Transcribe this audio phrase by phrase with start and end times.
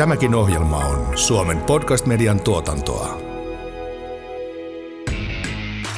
[0.00, 3.20] Tämäkin ohjelma on Suomen podcast-median tuotantoa.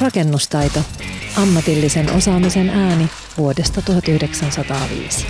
[0.00, 0.80] Rakennustaito.
[1.36, 5.26] Ammatillisen osaamisen ääni vuodesta 1905.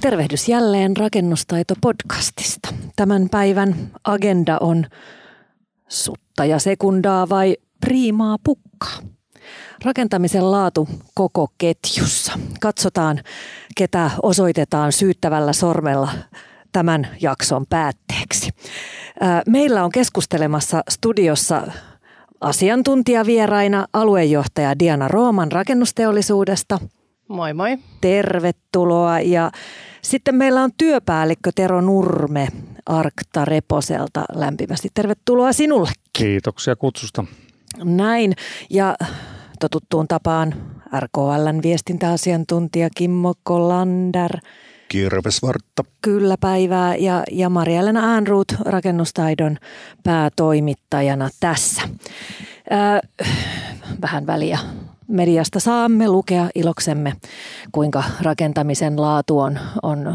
[0.00, 2.74] Tervehdys jälleen Rakennustaito-podcastista.
[2.96, 4.86] Tämän päivän agenda on
[5.88, 9.15] sutta ja sekundaa vai priimaa pukkaa.
[9.84, 12.32] Rakentamisen laatu koko ketjussa.
[12.60, 13.20] Katsotaan,
[13.76, 16.10] ketä osoitetaan syyttävällä sormella
[16.72, 18.50] tämän jakson päätteeksi.
[19.46, 21.62] Meillä on keskustelemassa studiossa
[22.40, 26.78] asiantuntijavieraina aluejohtaja Diana Rooman rakennusteollisuudesta.
[27.28, 27.78] Moi moi.
[28.00, 29.20] Tervetuloa.
[29.20, 29.50] Ja
[30.02, 32.48] sitten meillä on työpäällikkö Tero Nurme
[32.86, 34.24] Arkta Reposelta.
[34.34, 35.90] Lämpimästi tervetuloa sinulle.
[36.12, 37.24] Kiitoksia kutsusta.
[37.84, 38.34] Näin.
[38.70, 38.96] Ja
[39.60, 40.54] totuttuun tapaan
[41.00, 44.30] RKLn viestintäasiantuntija Kimmo Kolander.
[44.88, 45.84] Kirvesvartta.
[46.02, 49.56] Kyllä päivää ja, ja Marja-Elena Äänruut rakennustaidon
[50.04, 51.82] päätoimittajana tässä.
[52.72, 53.28] Äh,
[54.02, 54.58] vähän väliä
[55.08, 57.12] mediasta saamme lukea iloksemme,
[57.72, 60.14] kuinka rakentamisen laatu on, on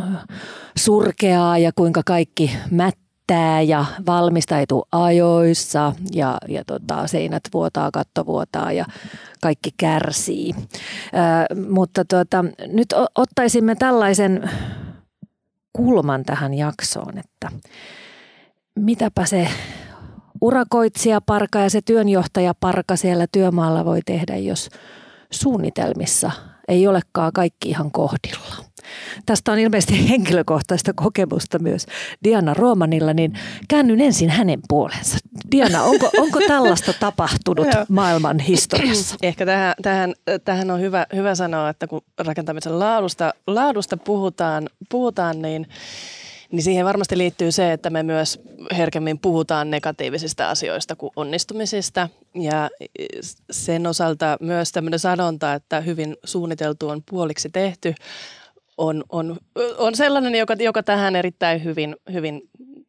[0.78, 8.26] surkeaa ja kuinka kaikki mättää pitää ja valmistautuu ajoissa ja, ja tota, seinät vuotaa, katto
[8.26, 8.86] vuotaa ja
[9.42, 10.54] kaikki kärsii.
[10.56, 14.50] Ö, mutta tota, nyt ottaisimme tällaisen
[15.74, 17.50] kulman tähän jaksoon, että
[18.76, 19.48] mitäpä se
[20.42, 24.70] urakoitsija parka ja se työnjohtaja parka siellä työmaalla voi tehdä, jos
[25.32, 26.32] suunnitelmissa
[26.72, 28.56] ei olekaan kaikki ihan kohdilla.
[29.26, 31.86] Tästä on ilmeisesti henkilökohtaista kokemusta myös
[32.24, 33.34] Diana Roomanilla, niin
[33.68, 35.18] käännyn ensin hänen puolensa.
[35.52, 39.16] Diana, onko, onko tällaista tapahtunut maailman historiassa?
[39.24, 40.14] Ehkä tähän, tähän,
[40.46, 45.68] tähän on hyvä, hyvä sanoa, että kun rakentamisen laadusta, laadusta puhutaan, puhutaan niin
[46.52, 48.40] niin siihen varmasti liittyy se, että me myös
[48.78, 52.10] herkemmin puhutaan negatiivisista asioista kuin onnistumisista.
[52.36, 52.70] Ja
[53.52, 57.96] sen osalta myös tämmöinen sanonta, että hyvin suunniteltu on puoliksi tehty,
[58.78, 59.38] on, on,
[59.78, 62.42] on sellainen, joka, joka tähän erittäin hyvin, hyvin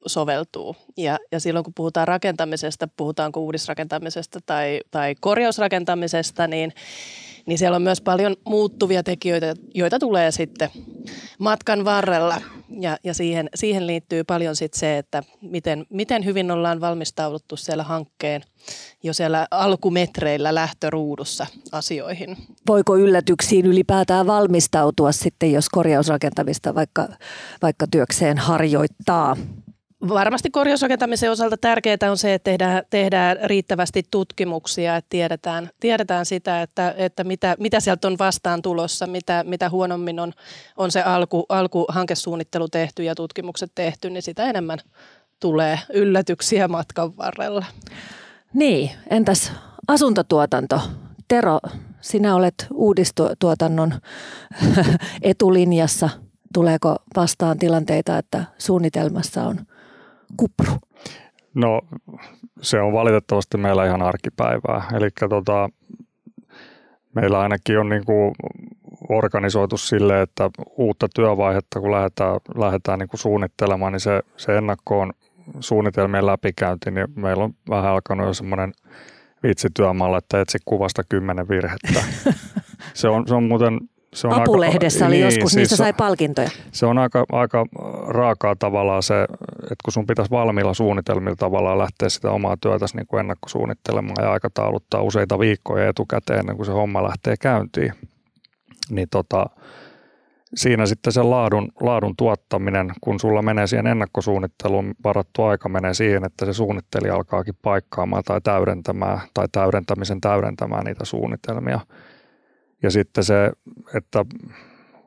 [0.06, 0.76] soveltuu.
[0.96, 6.72] Ja, ja silloin kun puhutaan rakentamisesta, puhutaanko uudisrakentamisesta tai, tai korjausrakentamisesta, niin,
[7.46, 10.70] niin siellä on myös paljon muuttuvia tekijöitä, joita tulee sitten
[11.38, 12.40] matkan varrella.
[12.80, 17.82] Ja, ja siihen, siihen liittyy paljon sitten se, että miten, miten hyvin ollaan valmistauduttu siellä
[17.82, 18.42] hankkeen
[19.02, 22.36] jo siellä alkumetreillä lähtöruudussa asioihin.
[22.68, 27.08] Voiko yllätyksiin ylipäätään valmistautua sitten, jos korjausrakentamista vaikka,
[27.62, 29.36] vaikka työkseen harjoittaa?
[30.08, 36.62] Varmasti korjausrakentamisen osalta tärkeää on se, että tehdään, tehdään riittävästi tutkimuksia, että tiedetään, tiedetään sitä,
[36.62, 40.32] että, että mitä, mitä sieltä on vastaan tulossa, mitä, mitä huonommin on,
[40.76, 44.78] on se alku, alkuhankesuunnittelu tehty ja tutkimukset tehty, niin sitä enemmän
[45.40, 47.64] tulee yllätyksiä matkan varrella.
[48.54, 49.52] Niin, entäs
[49.88, 50.80] asuntotuotanto?
[51.28, 51.58] Tero,
[52.00, 53.94] sinä olet uudistuotannon
[55.22, 56.08] etulinjassa.
[56.54, 59.66] Tuleeko vastaan tilanteita, että suunnitelmassa on
[60.36, 60.72] kupru?
[61.54, 61.80] No
[62.60, 64.82] se on valitettavasti meillä ihan arkipäivää.
[64.94, 65.68] Eli tota,
[67.14, 68.34] meillä ainakin on niin kuin
[69.08, 75.12] organisoitu sille, että uutta työvaihetta kun lähdetään, lähdetään niin kuin suunnittelemaan, niin se, se ennakkoon
[75.60, 78.72] suunnitelmien läpikäynti, niin meillä on vähän alkanut jo semmoinen
[79.42, 82.04] vitsityömaalla, että etsi kuvasta kymmenen virhettä.
[82.94, 83.78] Se on, se on muuten
[84.14, 86.50] se on Apulehdessä aika, oli niin, joskus, siis niistä sai palkintoja.
[86.72, 87.66] Se on aika, aika
[88.06, 89.22] raakaa tavallaan se,
[89.62, 94.32] että kun sun pitäisi valmiilla suunnitelmilla tavallaan lähteä sitä omaa työtäsi niin kuin ennakkosuunnittelemaan ja
[94.32, 97.92] aikatauluttaa useita viikkoja etukäteen ennen kuin se homma lähtee käyntiin,
[98.90, 99.46] niin tota,
[100.54, 106.24] siinä sitten se laadun, laadun tuottaminen, kun sulla menee siihen ennakkosuunnitteluun, varattu aika menee siihen,
[106.24, 111.80] että se suunnittelija alkaakin paikkaamaan tai täydentämään tai täydentämisen täydentämään niitä suunnitelmia.
[112.82, 113.52] Ja sitten se,
[113.94, 114.24] että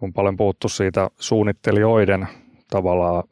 [0.01, 2.27] on paljon puhuttu siitä suunnittelijoiden
[2.69, 3.23] tavallaan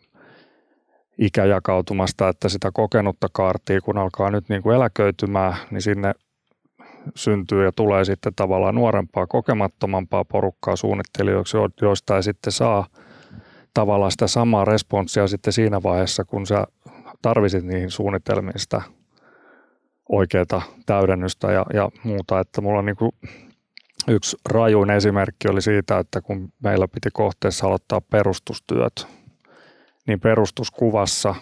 [1.18, 6.14] ikäjakautumasta, että sitä kokenutta kaartia, kun alkaa nyt niin kuin eläköitymään, niin sinne
[7.16, 12.88] syntyy ja tulee sitten tavallaan nuorempaa, kokemattomampaa porukkaa suunnittelijoiksi, joista ei sitten saa
[13.74, 16.68] tavallaan sitä samaa responssia sitten siinä vaiheessa, kun sä
[17.22, 18.82] tarvisit niihin suunnitelmiin sitä
[20.10, 22.40] oikeaa täydennystä ja, ja muuta.
[22.40, 23.12] Että mulla on niin kuin
[24.08, 29.08] yksi rajuin esimerkki oli siitä, että kun meillä piti kohteessa aloittaa perustustyöt,
[30.08, 31.36] niin perustuskuvassa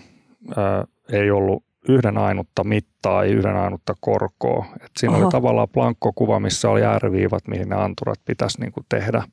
[0.58, 4.66] ää, ei ollut yhden ainutta mittaa, ei yhden ainutta korkoa.
[4.76, 5.24] Et siinä Oho.
[5.24, 9.24] oli tavallaan plankkokuva, missä oli ääriviivat, mihin ne anturat pitäisi niin kuin tehdä.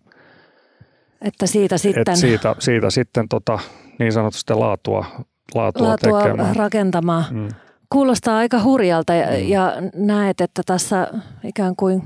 [1.22, 2.12] Että siitä sitten...
[2.12, 3.58] Et siitä, siitä sitten tota,
[3.98, 5.06] niin sanotusti laatua,
[5.54, 6.56] laatua, laatua tekemään.
[6.56, 7.24] rakentamaan.
[7.30, 7.48] Mm.
[7.90, 9.48] Kuulostaa aika hurjalta ja, mm.
[9.48, 11.08] ja näet, että tässä
[11.44, 12.02] ikään kuin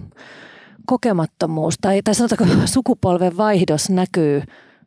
[0.87, 4.43] kokemattomuus tai, tai sanotaanko sukupolven vaihdos näkyy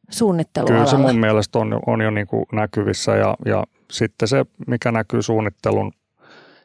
[0.09, 0.85] suunnittelualalla.
[0.85, 4.91] Kyllä se mun mielestä on, on jo niin kuin näkyvissä ja, ja sitten se, mikä
[4.91, 5.91] näkyy suunnittelun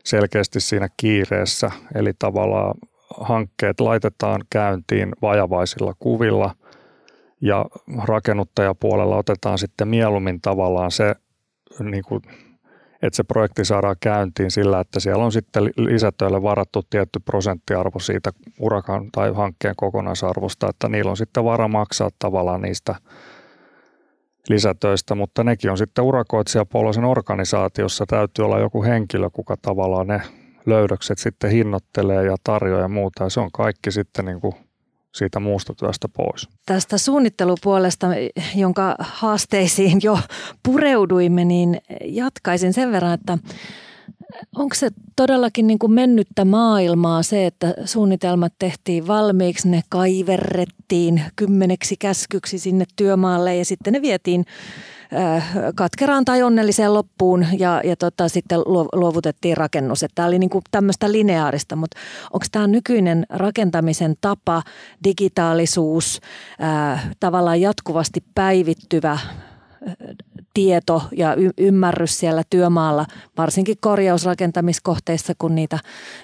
[0.04, 2.74] selkeästi siinä kiireessä, eli tavallaan
[3.20, 6.54] hankkeet laitetaan käyntiin vajavaisilla kuvilla
[7.40, 7.66] ja
[8.04, 11.14] rakennuttajapuolella otetaan sitten mieluummin tavallaan se,
[11.80, 12.22] niin kuin,
[13.02, 18.30] että se projekti saadaan käyntiin sillä, että siellä on sitten lisätöille varattu tietty prosenttiarvo siitä
[18.60, 22.94] urakan tai hankkeen kokonaisarvosta, että niillä on sitten vara maksaa tavallaan niistä
[24.48, 30.22] lisätöistä, mutta nekin on sitten urakoitsijapuolisen organisaatiossa täytyy olla joku henkilö, kuka tavallaan ne
[30.66, 33.24] löydökset sitten hinnoittelee ja tarjoaa ja muuta.
[33.24, 34.54] Ja se on kaikki sitten niin kuin
[35.14, 36.48] siitä muusta työstä pois.
[36.66, 38.06] Tästä suunnittelupuolesta,
[38.54, 40.18] jonka haasteisiin jo
[40.62, 43.38] pureuduimme, niin jatkaisin sen verran, että
[44.56, 51.96] onko se todellakin niin kuin mennyttä maailmaa se, että suunnitelmat tehtiin valmiiksi, ne kaiverrettiin kymmeneksi
[51.96, 54.44] käskyksi sinne työmaalle ja sitten ne vietiin
[55.74, 58.60] katkeraan tai onnelliseen loppuun ja, ja tota, sitten
[58.92, 60.04] luovutettiin rakennus.
[60.14, 61.98] Tämä oli niin kuin tämmöistä lineaarista, mutta
[62.32, 64.62] onko tämä nykyinen rakentamisen tapa,
[65.04, 66.20] digitaalisuus,
[66.58, 69.18] ää, tavallaan jatkuvasti päivittyvä
[70.54, 75.78] tieto ja y- ymmärrys siellä työmaalla, varsinkin korjausrakentamiskohteissa, kun niitä,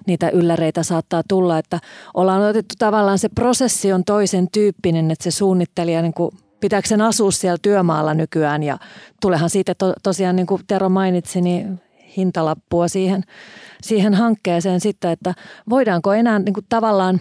[0.07, 1.79] niitä ylläreitä saattaa tulla, että
[2.15, 6.31] ollaan otettu tavallaan se prosessi on toisen tyyppinen, että se suunnittelija niin kuin
[6.67, 8.79] pitääkö sen asua siellä työmaalla nykyään ja
[9.21, 11.81] tulehan siitä to, tosiaan niin kuin Tero mainitsi, niin
[12.17, 13.23] hintalappua siihen,
[13.83, 15.35] siihen hankkeeseen sitten, että
[15.71, 17.21] voidaanko enää niin kuin tavallaan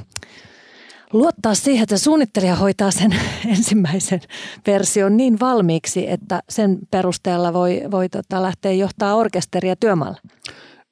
[1.14, 3.16] luottaa siihen, että suunnittelija hoitaa sen
[3.48, 4.20] ensimmäisen
[4.68, 10.18] version niin valmiiksi, että sen perusteella voi, voi tota lähteä johtaa orkesteria työmaalla?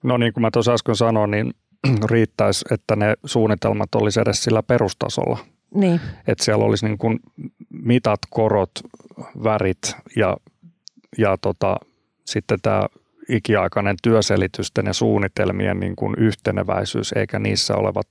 [0.04, 1.54] No niin kuin mä tuossa äsken sanoin, niin
[2.12, 5.38] riittäisi, että ne suunnitelmat olisi edes sillä perustasolla.
[5.76, 6.02] Niin.
[6.28, 7.20] Että siellä olisi niin kuin
[7.82, 8.72] mitat, korot,
[9.44, 10.38] värit ja,
[11.18, 11.78] ja tota,
[12.26, 12.86] sitten tämä
[13.30, 18.08] ikiaikainen työselitysten ja suunnitelmien niin kuin yhteneväisyys, eikä niissä olevat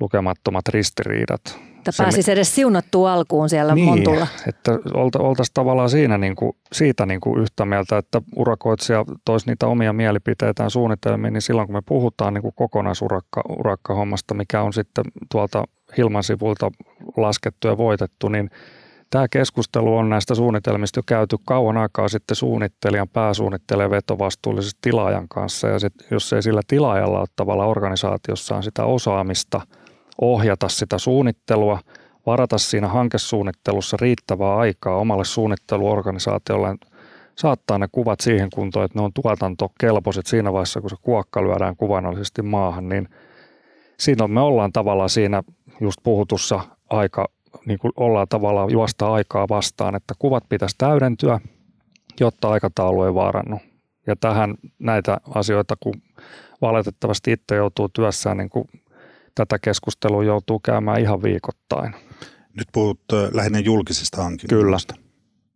[0.00, 1.40] lukemattomat ristiriidat.
[1.78, 4.26] Että pääsisi edes siunattua alkuun siellä niin, Montulla.
[4.46, 9.46] että olta, oltaisiin tavallaan siinä niin kuin, siitä niin kuin yhtä mieltä, että urakoitsija toisi
[9.46, 15.04] niitä omia mielipiteitään suunnitelmiin, niin silloin kun me puhutaan niin kuin kokonaisurakkahommasta, mikä on sitten
[15.32, 15.64] tuolta
[15.96, 16.70] Hilman sivuilta
[17.22, 18.50] laskettu ja voitettu, niin
[19.10, 25.68] Tämä keskustelu on näistä suunnitelmista jo käyty kauan aikaa sitten suunnittelijan pääsuunnitteleja vetovastuullisesti tilaajan kanssa.
[25.68, 29.60] Ja sit, jos ei sillä tilaajalla ole tavallaan organisaatiossaan sitä osaamista
[30.20, 31.78] ohjata sitä suunnittelua,
[32.26, 36.76] varata siinä hankesuunnittelussa riittävää aikaa omalle suunnitteluorganisaatiolle,
[37.36, 41.76] saattaa ne kuvat siihen kuntoon, että ne on tuotantokelpoiset siinä vaiheessa, kun se kuokka lyödään
[41.76, 43.08] kuvainnollisesti maahan, niin
[43.98, 45.42] siinä me ollaan tavallaan siinä
[45.80, 46.60] just puhutussa
[46.90, 47.28] aika
[47.66, 51.40] niin kuin ollaan tavallaan juosta aikaa vastaan, että kuvat pitäisi täydentyä,
[52.20, 53.60] jotta aikataulu ei vaarannu.
[54.06, 55.94] Ja tähän näitä asioita, kun
[56.60, 58.68] valitettavasti itse joutuu työssään, niin kuin
[59.34, 61.94] tätä keskustelua joutuu käymään ihan viikoittain.
[62.54, 63.00] Nyt puhut
[63.32, 64.94] lähinnä julkisista hankinnoista.
[64.94, 65.08] Kyllä.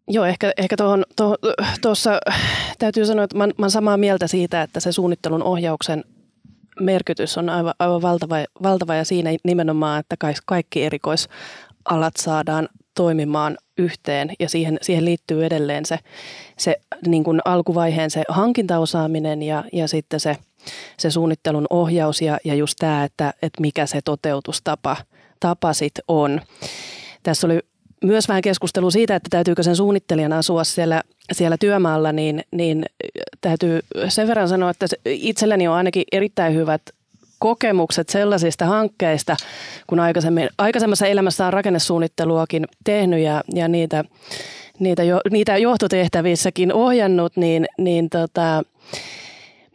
[0.09, 0.77] Joo, ehkä, ehkä
[1.83, 2.21] tuossa
[2.79, 6.05] täytyy sanoa, että mä, mä olen samaa mieltä siitä, että se suunnittelun ohjauksen
[6.81, 11.29] merkitys on aivan, aivan valtava, valtava ja siinä nimenomaan, että kaikki erikois
[11.85, 15.99] alat saadaan toimimaan yhteen ja siihen, siihen liittyy edelleen se,
[16.59, 16.77] se
[17.07, 20.37] niin kuin alkuvaiheen se hankintaosaaminen ja, ja sitten se,
[20.99, 24.97] se suunnittelun ohjaus ja, ja just tämä, että, että mikä se toteutustapa
[25.41, 26.41] tapa sit on.
[27.23, 27.61] Tässä oli
[28.03, 32.87] myös vähän keskustelu siitä, että täytyykö sen suunnittelijan asua siellä, siellä työmaalla, niin, niin
[33.41, 36.83] täytyy sen verran sanoa, että itselläni on ainakin erittäin hyvät
[37.39, 39.37] kokemukset sellaisista hankkeista,
[39.87, 44.05] kun aikaisemmin, aikaisemmassa elämässä on rakennesuunnitteluakin tehnyt ja, ja niitä,
[44.79, 48.63] niitä, jo, niitä johtotehtävissäkin ohjannut, niin, niin tota,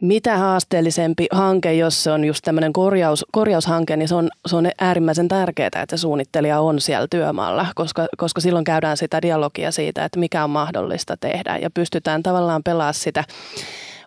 [0.01, 4.70] mitä haasteellisempi hanke, jos se on just tämmöinen korjaus, korjaushanke, niin se on, se on
[4.80, 10.06] äärimmäisen tärkeää, että se suunnittelija on siellä työmaalla, koska, koska silloin käydään sitä dialogia siitä,
[10.06, 13.24] että mikä on mahdollista tehdä ja pystytään tavallaan pelaamaan sitä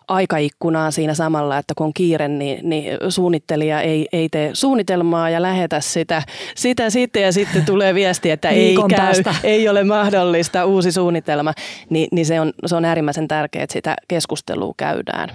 [0.07, 5.41] aikaikkunaa siinä samalla, että kun on kiire, niin, niin suunnittelija ei, ei tee suunnitelmaa ja
[5.41, 6.23] lähetä sitä,
[6.55, 11.53] sitä sitten ja sitten tulee viesti, että ei käy, ei ole mahdollista uusi suunnitelma,
[11.89, 15.29] niin, niin se, on, se on äärimmäisen tärkeää, että sitä keskustelua käydään.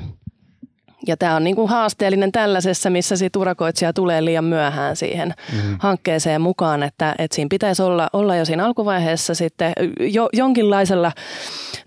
[1.07, 5.77] Ja tämä on niin kuin haasteellinen tällaisessa, missä sit urakoitsija tulee liian myöhään siihen mm-hmm.
[5.79, 11.13] hankkeeseen mukaan, että, että siinä pitäisi olla, olla jo siinä alkuvaiheessa sitten jo, jonkinlaisella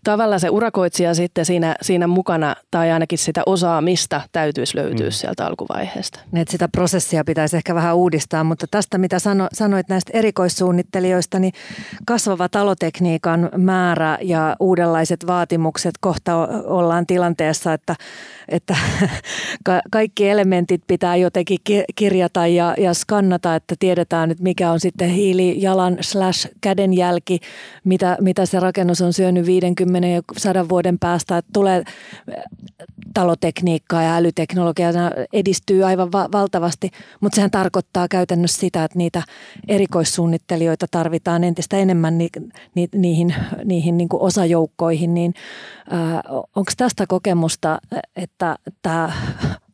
[0.03, 5.11] tavallaan se urakoitsija sitten siinä, siinä mukana tai ainakin sitä osaamista täytyisi löytyä mm.
[5.11, 6.19] sieltä alkuvaiheesta.
[6.31, 11.39] Niin, että sitä prosessia pitäisi ehkä vähän uudistaa, mutta tästä mitä sano, sanoit näistä erikoissuunnittelijoista,
[11.39, 11.53] niin
[12.05, 16.35] kasvava talotekniikan määrä ja uudenlaiset vaatimukset kohta
[16.65, 17.95] ollaan tilanteessa, että,
[18.47, 18.75] että
[19.91, 21.59] kaikki elementit pitää jotenkin
[21.95, 27.39] kirjata ja, ja skannata, että tiedetään nyt mikä on sitten hiilijalan slash kädenjälki,
[27.83, 31.37] mitä, mitä se rakennus on syönyt 50 ja 100 vuoden päästä.
[31.37, 31.83] Että tulee
[33.13, 34.89] talotekniikkaa ja älyteknologia
[35.33, 39.23] edistyy aivan va- valtavasti, mutta sehän tarkoittaa käytännössä sitä, että niitä
[39.67, 42.29] erikoissuunnittelijoita tarvitaan entistä enemmän ni-
[42.75, 43.35] ni- niihin,
[43.65, 45.33] niihin niin kuin osajoukkoihin, niin
[46.55, 47.79] onko tästä kokemusta,
[48.15, 49.11] että tämä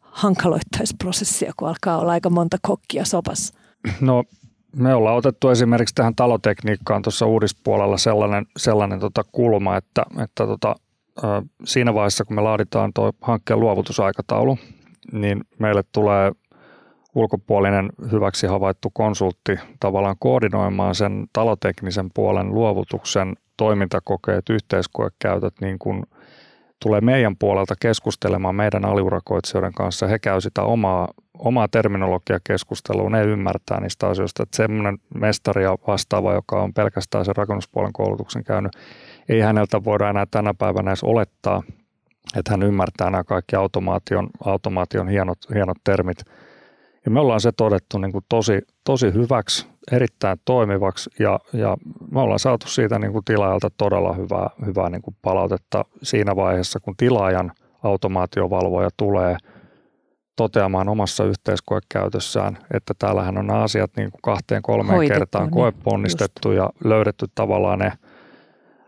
[0.02, 3.54] hankaloittaisi prosessia, kun alkaa olla aika monta kokkia sopassa?
[4.02, 4.24] No
[4.76, 10.76] me ollaan otettu esimerkiksi tähän talotekniikkaan tuossa uudispuolella sellainen, sellainen tota kulma, että, että tota,
[11.64, 14.58] siinä vaiheessa, kun me laaditaan tuo hankkeen luovutusaikataulu,
[15.12, 16.32] niin meille tulee
[17.16, 26.04] ulkopuolinen hyväksi havaittu konsultti tavallaan koordinoimaan sen taloteknisen puolen luovutuksen toimintakokeet, yhteiskoekäytöt niin kuin
[26.84, 30.08] tulee meidän puolelta keskustelemaan meidän aliurakoitsijoiden kanssa.
[30.08, 31.08] He käy sitä omaa,
[31.40, 34.44] omaa terminologiakeskustelua, ne ymmärtää niistä asioista.
[34.44, 38.72] Että semmoinen mestari ja vastaava, joka on pelkästään sen rakennuspuolen koulutuksen käynyt,
[39.30, 41.64] ei häneltä voida enää tänä päivänä edes olettaa,
[42.36, 46.18] että hän ymmärtää nämä kaikki automaation, automaation hienot, hienot termit.
[47.06, 51.78] Ja me ollaan se todettu niin kuin tosi, tosi hyväksi, erittäin toimivaksi ja, ja
[52.12, 56.80] me ollaan saatu siitä niin kuin tilaajalta todella hyvää, hyvää niin kuin palautetta siinä vaiheessa,
[56.80, 57.52] kun tilaajan
[57.84, 59.38] automaatiovalvoja tulee
[60.36, 65.52] toteamaan omassa yhteiskoekäytössään, että täällähän on nämä asiat niin kuin kahteen kolmeen Hoitettu, kertaan niin,
[65.54, 66.58] koeponnistettu just.
[66.58, 67.92] ja löydetty tavallaan ne–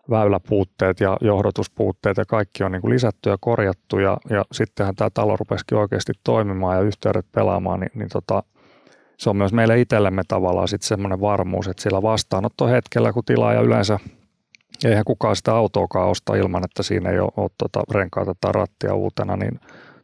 [0.09, 5.09] väyläpuutteet ja johdotuspuutteet ja kaikki on niin kuin lisätty ja korjattu ja, ja sittenhän tämä
[5.13, 8.43] talo rupesikin oikeasti toimimaan ja yhteydet pelaamaan, niin, niin tota,
[9.17, 13.99] se on myös meille itsellemme tavallaan sitten semmoinen varmuus, että sillä vastaanottohetkellä, kun tilaaja yleensä,
[14.85, 18.93] eihän kukaan sitä autoakaan osta ilman, että siinä ei ole, ole tuota renkaita tai rattia
[18.93, 19.59] uutena, niin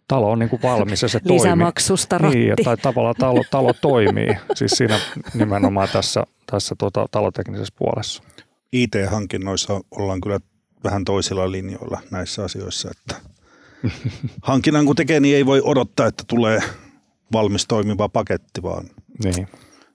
[0.08, 1.38] talo on niin kuin valmis ja se toimii.
[1.40, 2.38] Lisämaksusta ratti.
[2.38, 5.00] Niin, tai tavallaan talo, talo toimii, siis siinä
[5.34, 8.24] nimenomaan tässä, tässä tuota, taloteknisessä puolessa.
[8.74, 10.40] IT-hankinnoissa ollaan kyllä
[10.84, 13.16] vähän toisilla linjoilla näissä asioissa, että
[14.42, 16.60] hankinnan kun tekee, niin ei voi odottaa, että tulee
[17.34, 18.86] valmis toimiva paketti, vaan
[19.24, 19.48] niin.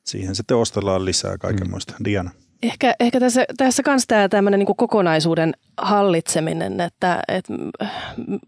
[0.05, 1.95] siihen sitten ostellaan lisää kaikenmoista.
[1.99, 2.05] Mm.
[2.05, 2.31] Diana.
[2.63, 7.53] Ehkä, ehkä tässä, tässä kanssa tämä tämmöinen niin kokonaisuuden hallitseminen, että, että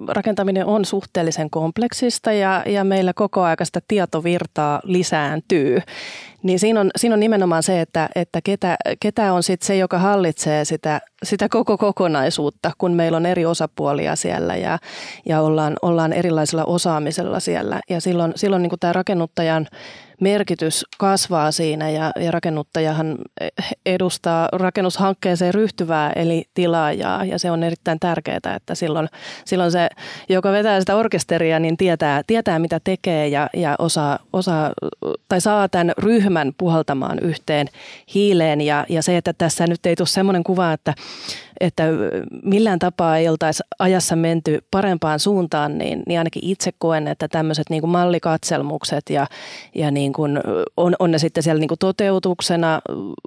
[0.08, 5.78] rakentaminen on suhteellisen kompleksista ja, ja meillä koko ajan sitä tietovirtaa lisääntyy.
[6.42, 9.98] Niin siinä on, siinä on nimenomaan se, että, että ketä, ketä on sitten se, joka
[9.98, 14.78] hallitsee sitä, sitä koko kokonaisuutta, kun meillä on eri osapuolia siellä ja,
[15.26, 17.80] ja ollaan, ollaan erilaisella osaamisella siellä.
[17.90, 19.66] Ja silloin, silloin niin tämä rakennuttajan
[20.20, 23.18] merkitys kasvaa siinä ja, ja rakennuttajahan
[23.86, 29.08] edustaa rakennushankkeeseen ryhtyvää eli tilaajaa ja se on erittäin tärkeää, että silloin,
[29.44, 29.88] silloin se,
[30.28, 34.72] joka vetää sitä orkesteria, niin tietää, tietää mitä tekee ja, ja osaa, osaa
[35.28, 37.66] tai saa tämän ryhmän puhaltamaan yhteen
[38.14, 40.94] hiileen ja, ja se, että tässä nyt ei tule semmoinen kuva, että
[41.60, 41.82] että
[42.42, 47.70] millään tapaa ei oltaisi ajassa menty parempaan suuntaan, niin, niin ainakin itse koen, että tämmöiset
[47.70, 49.26] niin kuin mallikatselmukset ja,
[49.74, 50.40] ja niin kuin
[50.76, 52.80] on, on ne sitten siellä niin kuin toteutuksena,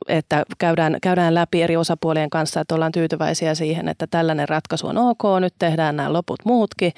[0.07, 4.97] että käydään, käydään läpi eri osapuolien kanssa, että ollaan tyytyväisiä siihen, että tällainen ratkaisu on
[4.97, 6.93] ok, nyt tehdään nämä loput muutkin.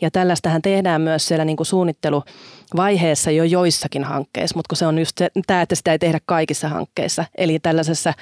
[0.00, 2.22] Ja tällaistähän tehdään myös siellä niin kuin suunnittelu
[2.76, 6.18] vaiheessa jo joissakin hankkeissa, mutta kun se on just se, tämä, että sitä ei tehdä
[6.26, 7.24] kaikissa hankkeissa.
[7.38, 8.14] Eli tällaisessa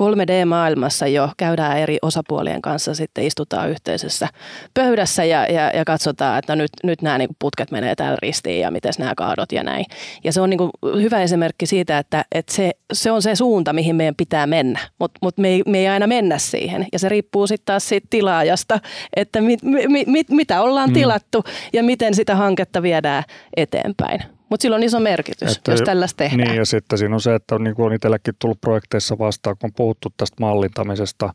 [0.00, 4.28] 3D-maailmassa jo käydään eri osapuolien kanssa, sitten istutaan yhteisessä
[4.74, 8.70] pöydässä ja, ja, ja katsotaan, että nyt, nyt nämä niin putket menee täällä ristiin ja
[8.70, 9.84] miten nämä kaadot ja näin.
[10.24, 13.96] Ja se on niin hyvä esimerkki siitä, että, että se, se on se suunta, mihin
[13.96, 16.86] meidän pitää mennä, mutta mut me, ei, me ei aina mennä siihen.
[16.92, 18.80] Ja se riippuu sitten taas siitä tilaajasta,
[19.16, 20.94] että mit, mit, mit, mitä ollaan mm.
[20.94, 23.24] tilattu ja miten sitä hanketta viedään
[23.56, 24.36] eteenpäin eteenpäin.
[24.50, 26.48] Mutta sillä on iso merkitys, että, jos tällaista tehdään.
[26.48, 29.68] Niin, ja sitten siinä on se, että niin kuin on itsellekin tullut projekteissa vastaan, kun
[29.68, 31.30] on puhuttu tästä mallintamisesta,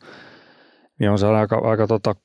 [1.00, 2.16] niin on se aika, aika tota,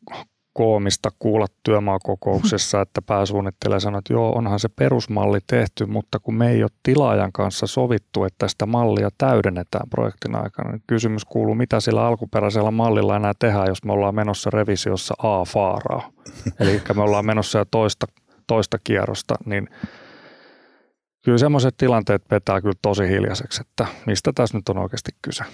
[0.52, 6.50] koomista kuulla työmaakokouksessa, että pääsuunnittelija sanoo, että joo, onhan se perusmalli tehty, mutta kun me
[6.50, 11.80] ei ole tilaajan kanssa sovittu, että sitä mallia täydennetään projektin aikana, niin kysymys kuuluu, mitä
[11.80, 16.10] sillä alkuperäisellä mallilla enää tehdään, jos me ollaan menossa revisiossa A-faaraa.
[16.60, 18.06] Eli me ollaan menossa jo toista,
[18.46, 19.68] toista kierrosta, niin
[21.24, 25.44] kyllä semmoiset tilanteet vetää kyllä tosi hiljaiseksi, että mistä tässä nyt on oikeasti kyse.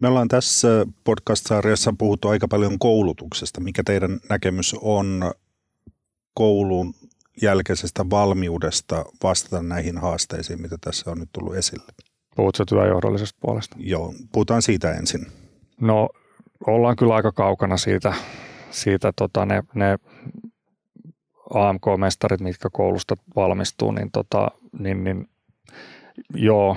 [0.00, 3.60] Me ollaan tässä podcast-sarjassa puhuttu aika paljon koulutuksesta.
[3.60, 5.32] Mikä teidän näkemys on
[6.34, 6.94] koulun
[7.42, 11.92] jälkeisestä valmiudesta vastata näihin haasteisiin, mitä tässä on nyt tullut esille?
[12.36, 13.76] Puhutko työjohdollisesta puolesta?
[13.80, 15.26] Joo, puhutaan siitä ensin.
[15.80, 16.08] No
[16.66, 18.14] ollaan kyllä aika kaukana siitä,
[18.70, 19.98] siitä tota, ne, ne
[21.54, 25.28] AMK-mestarit, mitkä koulusta valmistuu, niin, tota, niin, niin
[26.34, 26.76] joo,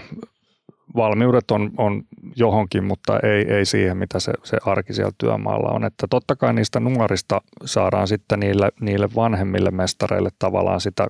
[0.96, 2.04] valmiudet on, on
[2.36, 5.86] johonkin, mutta ei, ei siihen, mitä se, se arki siellä työmaalla on.
[5.86, 11.08] Että totta kai niistä nuorista saadaan sitten niille, niille vanhemmille mestareille tavallaan sitä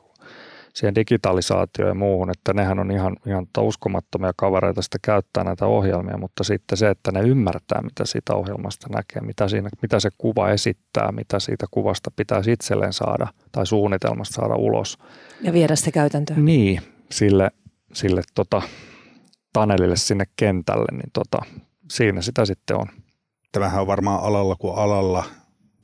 [0.74, 6.18] siihen digitalisaatioon ja muuhun, että nehän on ihan, ihan uskomattomia kavereita sitä käyttää näitä ohjelmia,
[6.18, 10.50] mutta sitten se, että ne ymmärtää, mitä siitä ohjelmasta näkee, mitä, siinä, mitä se kuva
[10.50, 14.98] esittää, mitä siitä kuvasta pitäisi itselleen saada tai suunnitelmasta saada ulos.
[15.42, 16.46] Ja viedä se käytäntöön.
[16.46, 17.52] Niin, sille,
[17.94, 18.62] sille tota,
[19.54, 21.38] Tanelille sinne kentälle, niin tota,
[21.92, 22.88] siinä sitä sitten on.
[23.52, 25.24] Tämähän on varmaan alalla kuin alalla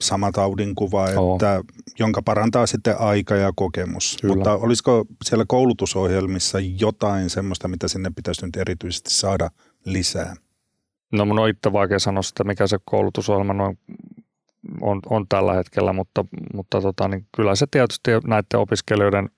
[0.02, 1.36] sama taudinkuva, Oo.
[1.36, 1.62] että,
[2.00, 4.18] jonka parantaa sitten aika ja kokemus.
[4.22, 4.36] Kyllä.
[4.36, 9.50] Mutta olisiko siellä koulutusohjelmissa jotain semmoista, mitä sinne pitäisi nyt erityisesti saada
[9.86, 10.36] lisää?
[11.12, 13.80] No mun on itse vaikea sanoa sitä, mikä se koulutusohjelma noin
[14.82, 19.30] on, on tällä hetkellä, mutta, mutta tota, niin kyllä se tietysti näiden opiskelijoiden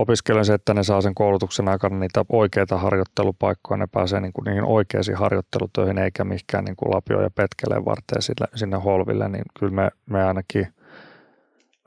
[0.00, 4.44] opiskelijoiden se, että ne saa sen koulutuksen aikana niitä oikeita harjoittelupaikkoja, ne pääsee niin kuin
[4.44, 9.44] niihin oikeisiin harjoittelutöihin eikä mihinkään niin kuin lapio ja petkeleen varteen sille, sinne holville, niin
[9.58, 10.66] kyllä me, me ainakin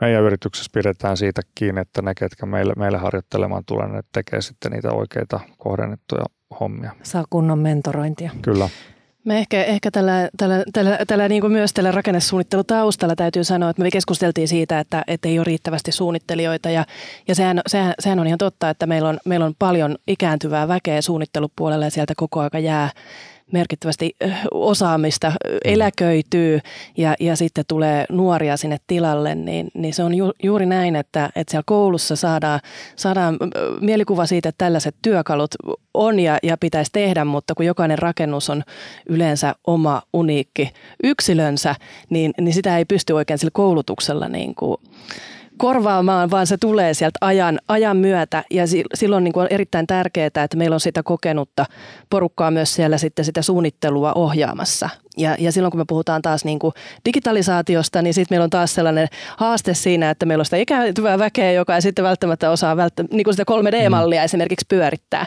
[0.01, 4.72] meidän yrityksessä pidetään siitä kiinni, että ne, ketkä meille, meille harjoittelemaan tulee, ne tekee sitten
[4.72, 6.24] niitä oikeita kohdennettuja
[6.60, 6.91] hommia.
[7.03, 8.32] Saa kunnon mentorointia.
[8.41, 8.70] Kyllä.
[9.24, 13.82] Me ehkä, ehkä tällä, tällä, tällä, tällä niin kuin myös tällä rakennesuunnittelutaustalla täytyy sanoa, että
[13.82, 16.70] me keskusteltiin siitä, että, että ei ole riittävästi suunnittelijoita.
[16.70, 16.86] Ja,
[17.27, 21.01] ja sehän, sehän, sehän, on ihan totta, että meillä on, meillä on paljon ikääntyvää väkeä
[21.01, 22.89] suunnittelupuolella ja sieltä koko aika jää
[23.52, 24.16] merkittävästi
[24.52, 25.32] osaamista
[25.66, 26.60] eläköityy
[26.98, 31.30] ja, ja sitten tulee nuoria sinne tilalle, niin, niin se on ju, juuri näin, että,
[31.36, 32.60] että siellä koulussa saadaan,
[32.96, 33.38] saadaan
[33.82, 35.56] mielikuva siitä, että tällaiset työkalut
[35.94, 38.63] on ja, ja pitäisi tehdä, mutta kun jokainen rakennus on
[39.10, 40.70] yleensä oma uniikki
[41.04, 41.76] yksilönsä,
[42.10, 44.78] niin, niin sitä ei pysty oikein sillä koulutuksella niin kuin
[45.58, 48.63] korvaamaan, vaan se tulee sieltä ajan, ajan myötä ja
[48.94, 51.66] silloin niin kuin on erittäin tärkeää, että meillä on sitä kokenutta
[52.10, 54.89] porukkaa myös siellä sitten sitä suunnittelua ohjaamassa.
[55.18, 56.74] Ja, ja silloin kun me puhutaan taas niin kuin
[57.06, 61.52] digitalisaatiosta, niin sitten meillä on taas sellainen haaste siinä, että meillä on sitä ikääntyvää väkeä,
[61.52, 64.26] joka ei sitten välttämättä osaa välttä, niin kuin sitä 3D-mallia mm.
[64.26, 65.26] esimerkiksi pyörittää.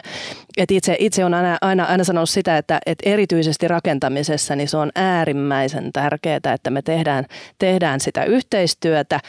[0.57, 4.77] Et itse, itse on aina, aina, aina sanonut sitä, että, että erityisesti rakentamisessa niin se
[4.77, 7.25] on äärimmäisen tärkeää, että me tehdään,
[7.59, 9.19] tehdään sitä yhteistyötä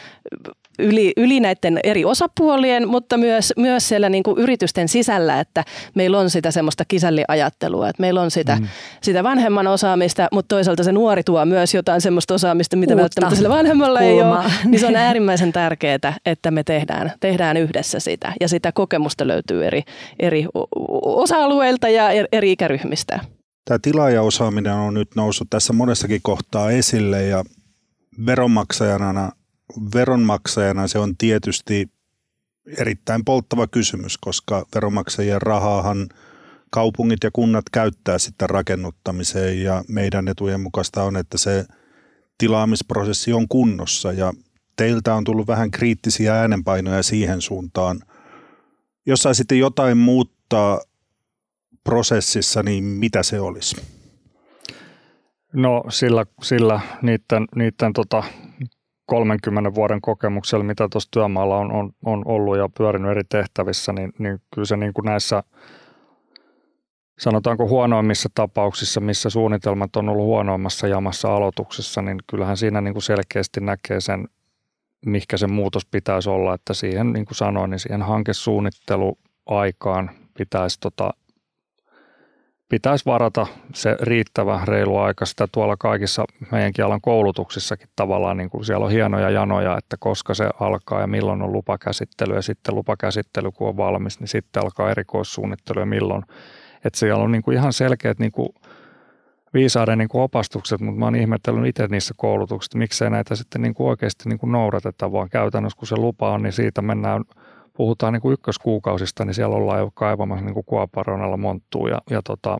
[0.79, 5.65] yli, yli näiden eri osapuolien, mutta myös, myös siellä niin kuin yritysten sisällä, että
[5.95, 8.69] meillä on sitä semmoista kisälliajattelua, että meillä on sitä, mm.
[9.03, 13.37] sitä vanhemman osaamista, mutta toisaalta se nuori tuo myös jotain semmoista osaamista, mitä Uutta välttämättä
[13.37, 14.43] sillä vanhemmalla kulmaa.
[14.43, 18.73] ei ole, niin se on äärimmäisen tärkeää, että me tehdään, tehdään yhdessä sitä ja sitä
[18.73, 19.83] kokemusta löytyy eri,
[20.21, 20.47] eri
[21.03, 23.21] osa-alueilta ja eri ikäryhmistä.
[23.65, 27.45] Tämä tilaajaosaaminen on nyt noussut tässä monessakin kohtaa esille ja
[28.27, 29.33] veronmaksajana
[29.95, 31.91] veronmaksajana se on tietysti
[32.79, 36.09] erittäin polttava kysymys, koska veronmaksajien rahaahan
[36.71, 41.65] kaupungit ja kunnat käyttää sitten rakennuttamiseen ja meidän etujen mukaista on, että se
[42.39, 44.33] tilaamisprosessi on kunnossa ja
[44.77, 48.01] teiltä on tullut vähän kriittisiä äänenpainoja siihen suuntaan.
[49.07, 50.81] Jos saisitte jotain muuttaa
[51.85, 53.77] prosessissa, niin mitä se olisi?
[55.53, 58.25] No sillä, sillä niiden, niiden tota
[59.09, 64.13] 30 vuoden kokemuksella, mitä tuossa työmaalla on, on, on ollut ja pyörinyt eri tehtävissä, niin,
[64.19, 65.43] niin kyllä se niin kuin näissä
[67.19, 73.03] sanotaanko huonoimmissa tapauksissa, missä suunnitelmat on ollut huonoimmassa jamassa aloituksessa, niin kyllähän siinä niin kuin
[73.03, 74.29] selkeästi näkee sen,
[75.07, 81.11] mikä se muutos pitäisi olla, että siihen, niin kuin sanoin, niin siihen hankesuunnitteluaikaan pitäisi tota,
[82.69, 88.65] pitäisi varata se riittävä reilu aika sitä tuolla kaikissa meidänkin alan koulutuksissakin tavallaan, niin kuin
[88.65, 93.51] siellä on hienoja janoja, että koska se alkaa ja milloin on lupakäsittely ja sitten lupakäsittely
[93.51, 96.23] kun on valmis, niin sitten alkaa erikoissuunnittelu ja milloin.
[96.85, 98.49] Että siellä on niin kuin ihan selkeät niin kuin
[99.55, 103.75] viisaiden niin kuin opastukset, mutta mä oon ihmetellyt itse niissä koulutuksissa, miksei näitä sitten niin
[103.75, 107.25] kuin oikeasti niin kuin noudateta, vaan käytännössä kun se lupa on, niin siitä mennään–
[107.79, 112.23] puhutaan niin kuin ykköskuukausista, niin siellä ollaan jo kaivamassa niin kuin kuoparonalla monttuu ja, ja
[112.25, 112.59] tota,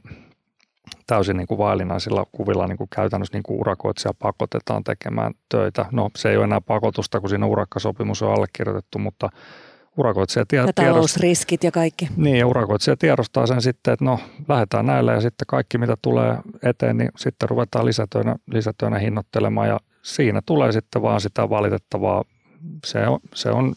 [1.07, 5.87] täysin niin kuin vaillinaisilla kuvilla niin kuin käytännössä niin kuin urakoitsija pakotetaan tekemään töitä.
[5.93, 9.29] No se ei ole enää pakotusta, kun siinä urakkasopimus on allekirjoitettu, mutta
[9.97, 12.09] urakoitsija tie, ja talousriskit ja kaikki.
[12.17, 16.39] Niin, ja urakoitsija tiedostaa sen sitten, että no lähdetään näillä ja sitten kaikki mitä tulee
[16.63, 22.25] eteen, niin sitten ruvetaan lisätöinä, lisätöinä hinnoittelemaan ja siinä tulee sitten vaan sitä valitettavaa,
[22.87, 23.75] se on, se on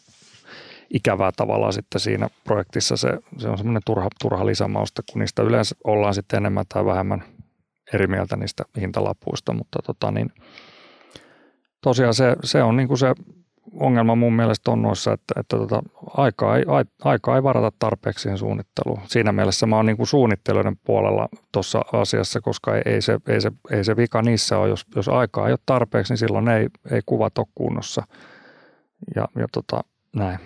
[0.94, 5.76] ikävää tavallaan sitten siinä projektissa, se, se on semmoinen turha, turha lisämausta, kun niistä yleensä
[5.84, 7.24] ollaan sitten enemmän tai vähemmän
[7.94, 10.32] eri mieltä niistä hintalapuista, mutta tota niin,
[11.82, 13.14] tosiaan se, se on niin kuin se
[13.80, 15.84] ongelma mun mielestä on noissa, että, että tota,
[16.18, 16.66] aikaa, ei,
[17.04, 19.00] aikaa ei varata tarpeeksi siihen suunnitteluun.
[19.06, 23.42] Siinä mielessä mä oon niin kuin suunnittelijoiden puolella tuossa asiassa, koska ei, ei, se, ei,
[23.42, 24.70] se, ei se vika niissä ole.
[24.70, 28.04] Jos, jos aikaa ei ole tarpeeksi, niin silloin ei, ei kuvat ole kunnossa.
[29.16, 29.84] Ja, ja tota,
[30.16, 30.40] näin.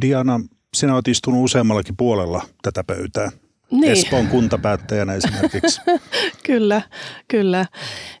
[0.00, 0.40] Diana,
[0.74, 3.30] sinä olet istunut useammallakin puolella tätä pöytää.
[3.70, 3.92] Niin.
[3.92, 5.80] Espoon kuntapäättäjänä esimerkiksi.
[6.46, 6.82] kyllä,
[7.28, 7.66] kyllä.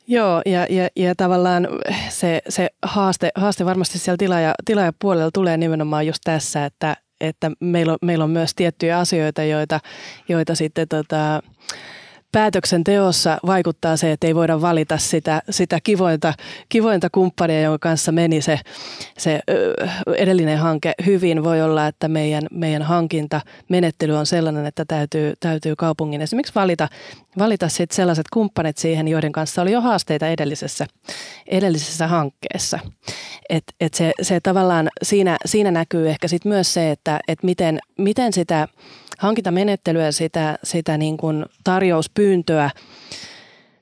[0.06, 1.68] Joo, ja, ja, ja tavallaan
[2.08, 7.92] se, se haaste, haaste varmasti siellä tilaaja, tilaajapuolella tulee nimenomaan just tässä, että, että meillä,
[7.92, 9.80] on, meillä on myös tiettyjä asioita, joita,
[10.28, 11.42] joita sitten tota,
[12.32, 16.34] päätöksenteossa vaikuttaa se, että ei voida valita sitä, sitä kivointa,
[16.68, 18.58] kivointa kumppania, jonka kanssa meni se,
[19.18, 19.40] se
[20.16, 21.44] edellinen hanke hyvin.
[21.44, 26.88] Voi olla, että meidän, meidän hankintamenettely on sellainen, että täytyy, täytyy kaupungin esimerkiksi valita,
[27.38, 30.86] valita sit sellaiset kumppanit siihen, joiden kanssa oli jo haasteita edellisessä,
[31.46, 32.78] edellisessä hankkeessa.
[33.48, 37.78] Et, et se, se tavallaan siinä, siinä näkyy ehkä sit myös se, että et miten,
[37.98, 38.68] miten sitä
[39.20, 42.70] hankintamenettelyä, sitä, sitä niin kuin tarjouspyyntöä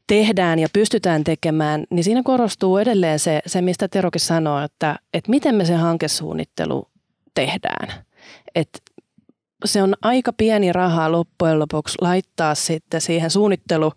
[0.06, 5.30] tehdään ja pystytään tekemään, niin siinä korostuu edelleen se, se mistä Terokin sanoo, että, että
[5.30, 6.88] miten me se hankesuunnittelu
[7.34, 8.04] tehdään.
[8.54, 8.82] Et
[9.64, 13.92] se on aika pieni raha loppujen lopuksi laittaa sitten siihen suunnittelu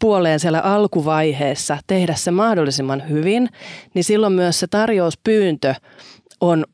[0.00, 3.48] puoleen siellä alkuvaiheessa, tehdä se mahdollisimman hyvin,
[3.94, 5.74] niin silloin myös se tarjouspyyntö
[6.40, 6.64] on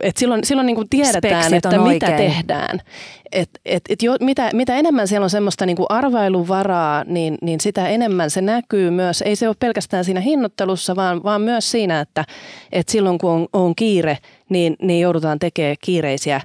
[0.00, 2.16] et silloin, silloin niin kuin tiedetään, että mitä oikein.
[2.16, 2.80] tehdään.
[3.32, 7.60] Et, et, et jo, mitä, mitä enemmän siellä on semmoista niin kuin arvailuvaraa, niin, niin
[7.60, 9.22] sitä enemmän se näkyy myös.
[9.22, 12.24] Ei se ole pelkästään siinä hinnoittelussa, vaan, vaan myös siinä, että,
[12.72, 14.18] että silloin kun on, on kiire,
[14.48, 16.40] niin, niin joudutaan tekemään kiireisiä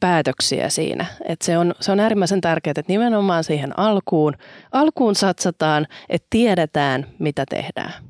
[0.00, 1.06] päätöksiä siinä.
[1.24, 4.34] Et se, on, se on äärimmäisen tärkeää, että nimenomaan siihen alkuun,
[4.72, 8.07] alkuun satsataan, että tiedetään, mitä tehdään.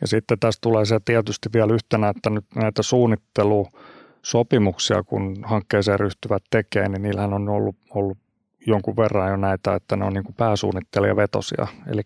[0.00, 6.42] Ja sitten tästä tulee se tietysti vielä yhtenä, että nyt näitä suunnittelusopimuksia, kun hankkeeseen ryhtyvät
[6.50, 8.18] tekee, niin niillähän on ollut, ollut
[8.66, 11.66] jonkun verran jo näitä, että ne on niin pääsuunnittelijavetosia.
[11.86, 12.02] Eli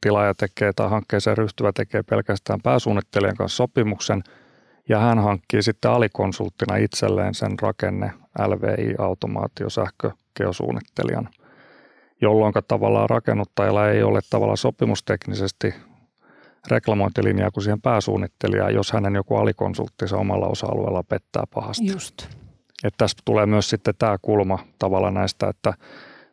[0.00, 4.22] tilaaja tekee tai hankkeeseen ryhtyvä tekee pelkästään pääsuunnittelijan kanssa sopimuksen
[4.88, 8.12] ja hän hankkii sitten alikonsulttina itselleen sen rakenne
[8.46, 11.28] LVI, automaatio, sähkö, geosuunnittelijan,
[12.20, 15.74] jolloin tavallaan rakennuttajalla ei ole tavallaan sopimusteknisesti
[16.68, 21.86] reklamointilinjaa kuin siihen pääsuunnittelijaan, jos hänen joku alikonsulttinsa omalla osa-alueella pettää pahasti.
[21.86, 22.22] Just.
[22.84, 25.74] Että tässä tulee myös sitten tämä kulma tavalla näistä, että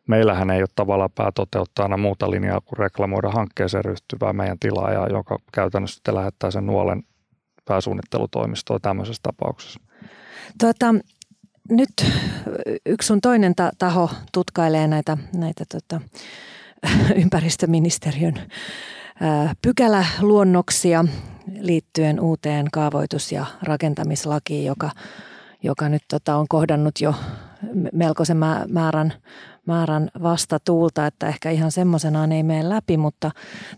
[0.06, 5.94] meillähän ei ole tavallaan päätoteuttajana muuta linjaa kuin reklamoida hankkeeseen ryhtyvää meidän tilaajaa, joka käytännössä
[5.94, 7.02] sitten lähettää sen nuolen
[7.64, 9.80] pääsuunnittelutoimistoon tämmöisessä tapauksessa.
[10.60, 10.94] Tuota,
[11.70, 11.90] nyt
[12.86, 16.00] yksi sun toinen taho tutkailee näitä, näitä tota,
[17.22, 18.34] ympäristöministeriön
[19.62, 21.04] pykäläluonnoksia
[21.60, 24.90] liittyen uuteen kaavoitus- ja rakentamislakiin, joka,
[25.62, 27.14] joka nyt tota, on kohdannut jo
[27.92, 28.36] melkoisen
[28.68, 29.12] määrän,
[29.66, 33.30] määrän vastatuulta, että ehkä ihan semmoisenaan ei mene läpi, mutta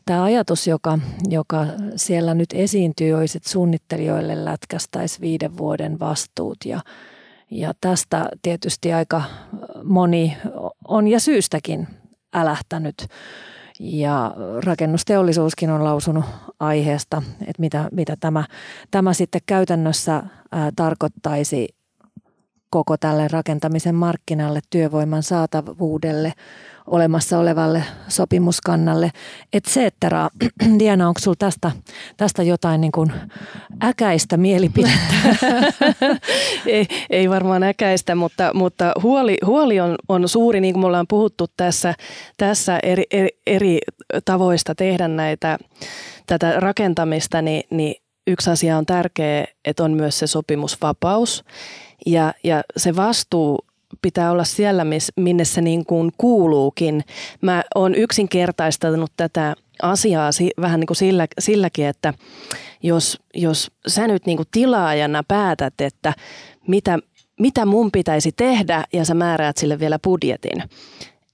[0.06, 6.80] tämä ajatus, joka, joka siellä nyt esiintyy, olisi, että suunnittelijoille lätkästäisi viiden vuoden vastuut ja,
[7.50, 9.22] ja tästä tietysti aika
[9.84, 10.36] moni
[10.88, 11.88] on ja syystäkin
[12.34, 13.06] älähtänyt
[13.82, 16.24] ja rakennusteollisuuskin on lausunut
[16.60, 18.44] aiheesta, että mitä, mitä tämä,
[18.90, 21.68] tämä sitten käytännössä ää, tarkoittaisi
[22.70, 26.32] koko tälle rakentamisen markkinalle, työvoiman saatavuudelle,
[26.86, 29.10] olemassa olevalle sopimuskannalle,
[29.52, 30.28] et cetera.
[30.78, 31.70] Diana, onko sinulla tästä,
[32.16, 33.12] tästä jotain niin kuin
[33.82, 35.14] äkäistä mielipidettä?
[36.66, 41.06] ei, ei varmaan äkäistä, mutta, mutta huoli, huoli on, on suuri, niin kuin me ollaan
[41.08, 41.94] puhuttu tässä,
[42.36, 43.78] tässä eri, eri, eri
[44.24, 45.58] tavoista tehdä näitä,
[46.26, 47.94] tätä rakentamista, niin, niin
[48.26, 51.44] yksi asia on tärkeä, että on myös se sopimusvapaus
[52.06, 53.58] ja, ja se vastuu
[54.02, 54.86] pitää olla siellä,
[55.16, 57.04] minne se niin kuin kuuluukin.
[57.40, 62.14] Mä oon yksinkertaistanut tätä asiaa vähän niin kuin sillä, silläkin, että
[62.82, 66.14] jos, jos sä nyt niin kuin tilaajana päätät, että
[66.68, 66.98] mitä,
[67.40, 70.62] mitä mun pitäisi tehdä ja sä määräät sille vielä budjetin,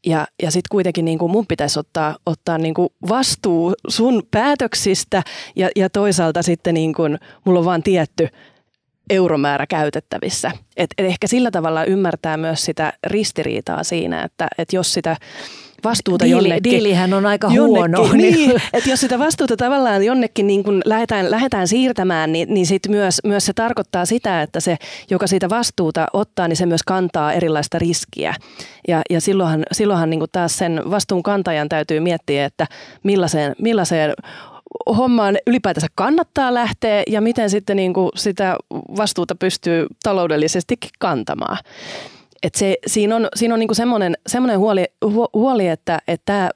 [0.07, 5.23] ja, ja sitten kuitenkin niin kuin mun pitäisi ottaa, ottaa niin kuin vastuu sun päätöksistä
[5.57, 8.29] ja, ja toisaalta sitten niin kuin mulla on vaan tietty
[9.11, 10.51] euromäärä käytettävissä.
[10.77, 15.17] Et, et ehkä sillä tavalla ymmärtää myös sitä ristiriitaa siinä, että et jos sitä
[15.85, 16.73] vastuuta Diili, jonnekin.
[16.73, 18.13] Diilihän on aika jonnekin, huono.
[18.17, 22.83] Niin, että jos sitä vastuuta tavallaan jonnekin niin kun lähdetään, lähdetään siirtämään, niin, niin sit
[22.89, 24.77] myös, myös se tarkoittaa sitä, että se,
[25.11, 28.35] joka siitä vastuuta ottaa, niin se myös kantaa erilaista riskiä.
[28.89, 32.67] Ja, ja silloinhan, silloinhan niin taas sen vastuun kantajan täytyy miettiä, että
[33.03, 34.15] millaiseen, millaiseen
[34.97, 38.57] hommaan ylipäätänsä kannattaa lähteä ja miten sitten niin kuin sitä
[38.97, 41.59] vastuuta pystyy taloudellisestikin kantamaan.
[42.43, 44.85] Et se, siinä on, siinä on niinku semmoinen, semmoinen huoli,
[45.35, 46.51] huoli, että, että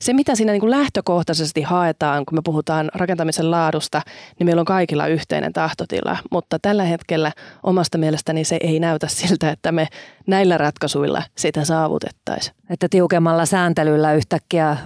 [0.00, 4.02] se mitä siinä niinku lähtökohtaisesti haetaan, kun me puhutaan rakentamisen laadusta,
[4.38, 6.16] niin meillä on kaikilla yhteinen tahtotila.
[6.30, 9.88] Mutta tällä hetkellä omasta mielestäni se ei näytä siltä, että me
[10.26, 12.56] näillä ratkaisuilla sitä saavutettaisiin.
[12.70, 14.76] Että tiukemmalla sääntelyllä yhtäkkiä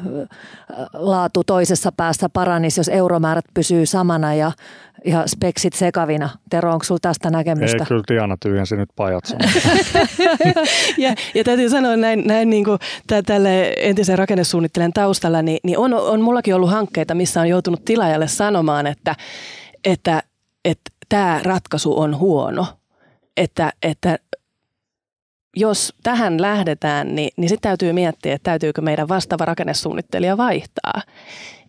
[0.93, 4.53] laatu toisessa päässä paranisi, jos euromäärät pysyy samana ja,
[5.05, 6.31] ja speksit sekavina.
[6.51, 7.77] Tero, onko sinulla tästä näkemystä?
[7.83, 9.25] Ei, kyllä Diana tyhjensi nyt pajat
[10.99, 12.79] ja, ja täytyy sanoa näin, näin niin kuin
[13.27, 18.29] tälle entisen rakennesuunnittelijan taustalla, niin, niin on, on mullakin ollut hankkeita, missä on joutunut tilaajalle
[18.29, 19.15] sanomaan, että,
[19.85, 20.23] että,
[20.65, 22.67] että tämä ratkaisu on huono.
[23.37, 24.19] Että, että
[25.57, 31.03] jos tähän lähdetään, niin, niin sitten täytyy miettiä, että täytyykö meidän vastaava rakennesuunnittelija vaihtaa.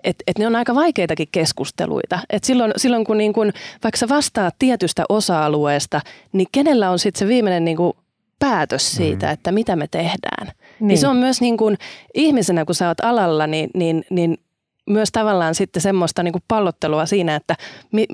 [0.03, 2.19] Et, et ne on aika vaikeitakin keskusteluita.
[2.29, 3.51] Et silloin, silloin kun niin kun,
[3.83, 6.01] vaikka sä vastaat tietystä osa-alueesta,
[6.33, 7.93] niin kenellä on sitten se viimeinen niin kun
[8.39, 9.33] päätös siitä, mm.
[9.33, 10.47] että mitä me tehdään.
[10.47, 10.87] Niin.
[10.87, 11.77] niin se on myös niin kun,
[12.13, 14.37] ihmisenä, kun sä oot alalla, niin, niin, niin
[14.87, 17.55] myös tavallaan sitten semmoista niin kuin pallottelua siinä, että
[17.91, 18.05] mi,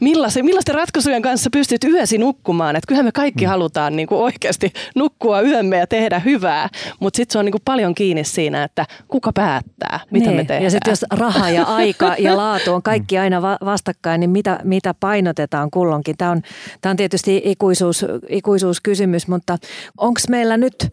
[0.00, 2.76] millaisen, millaisten ratkaisujen kanssa pystyt yösi nukkumaan.
[2.76, 3.48] Että kyllähän me kaikki mm.
[3.48, 6.68] halutaan niin kuin oikeasti nukkua yömme ja tehdä hyvää,
[7.00, 10.36] mutta sitten se on niin kuin paljon kiinni siinä, että kuka päättää, mitä niin.
[10.36, 10.64] me tehdään.
[10.64, 14.94] Ja sitten jos raha ja aika ja laatu on kaikki aina vastakkain, niin mitä, mitä
[15.00, 16.16] painotetaan kulloinkin?
[16.16, 16.42] Tämä on,
[16.80, 19.58] tämä on tietysti ikuisuus, ikuisuuskysymys, mutta
[19.98, 20.88] onko meillä nyt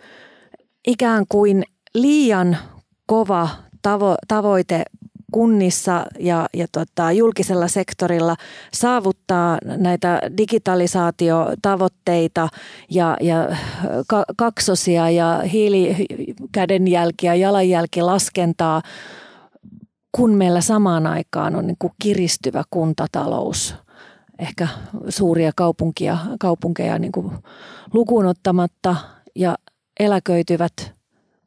[0.87, 2.57] ikään kuin liian
[3.05, 3.49] kova
[3.81, 4.83] tavo, tavoite
[5.31, 8.35] kunnissa ja, ja tota, julkisella sektorilla
[8.73, 12.49] saavuttaa näitä digitalisaatiotavoitteita
[12.89, 13.55] ja, ja
[14.07, 18.81] ka, kaksosia ja hiilikädenjälkiä, jalanjälkilaskentaa,
[20.11, 23.75] kun meillä samaan aikaan on niin kuin kiristyvä kuntatalous,
[24.39, 24.67] ehkä
[25.09, 27.31] suuria kaupunkia, kaupunkeja niin kuin
[27.93, 28.95] lukuun ottamatta
[29.35, 29.57] ja
[29.99, 30.93] eläköityvät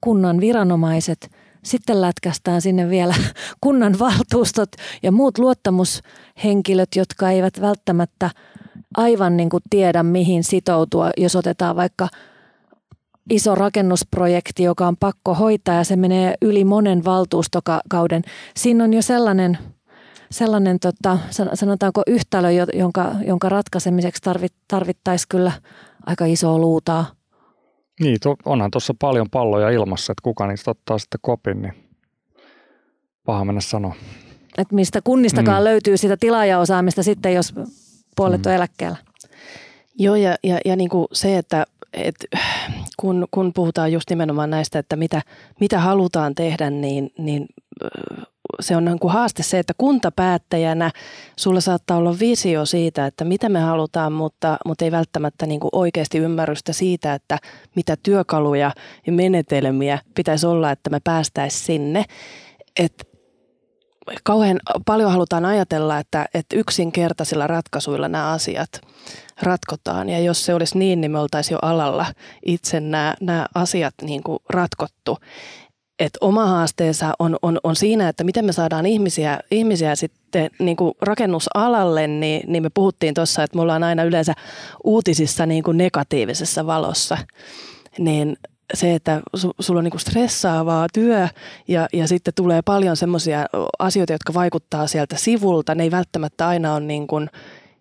[0.00, 1.30] kunnan viranomaiset–
[1.64, 3.14] sitten lätkästään sinne vielä
[3.60, 4.70] kunnan valtuustot
[5.02, 8.30] ja muut luottamushenkilöt, jotka eivät välttämättä
[8.96, 12.08] aivan niin kuin tiedä, mihin sitoutua, jos otetaan vaikka
[13.30, 18.22] iso rakennusprojekti, joka on pakko hoitaa ja se menee yli monen valtuustokauden.
[18.56, 19.58] Siinä on jo sellainen,
[20.30, 21.18] sellainen tota,
[21.54, 24.22] sanotaanko yhtälö, jonka, jonka ratkaisemiseksi
[24.68, 25.52] tarvittaisiin kyllä
[26.06, 27.06] aika isoa luutaa–
[28.02, 31.74] niin, to, onhan tuossa paljon palloja ilmassa, että kuka niistä ottaa sitten kopin, niin
[33.24, 33.94] paha mennä sanoa.
[34.58, 35.64] Et mistä kunnistakaan mm.
[35.64, 37.54] löytyy sitä tilaajaosaamista sitten, jos
[38.16, 38.50] puolet mm.
[38.50, 38.96] on eläkkeellä.
[39.98, 42.14] Joo, ja, ja, ja niin kuin se, että et,
[42.96, 45.22] kun, kun puhutaan just nimenomaan näistä, että mitä,
[45.60, 47.46] mitä halutaan tehdä, niin, niin
[48.60, 50.90] se on niin kuin haaste se, että kuntapäättäjänä
[51.36, 55.70] sulla saattaa olla visio siitä, että mitä me halutaan, mutta, mutta ei välttämättä niin kuin
[55.72, 57.38] oikeasti ymmärrystä siitä, että
[57.76, 58.72] mitä työkaluja
[59.06, 62.04] ja menetelmiä pitäisi olla, että me päästäisiin sinne.
[62.78, 63.12] Et
[64.24, 68.80] kauhean paljon halutaan ajatella, että, että yksinkertaisilla ratkaisuilla nämä asiat
[69.42, 70.08] ratkotaan.
[70.08, 72.06] Ja jos se olisi niin, niin me oltaisiin jo alalla
[72.46, 75.18] itse nämä, nämä asiat niin kuin ratkottu
[76.04, 80.76] että oma haasteensa on, on, on siinä, että miten me saadaan ihmisiä, ihmisiä sitten niin
[80.76, 84.34] kuin rakennusalalle, niin, niin me puhuttiin tuossa, että me ollaan aina yleensä
[84.84, 87.18] uutisissa niin kuin negatiivisessa valossa.
[87.98, 88.36] Niin
[88.74, 91.28] se, että su, sulla on niin kuin stressaavaa työ
[91.68, 93.46] ja, ja sitten tulee paljon semmoisia
[93.78, 95.74] asioita, jotka vaikuttaa sieltä sivulta.
[95.74, 97.28] Ne ei välttämättä aina ole niin kuin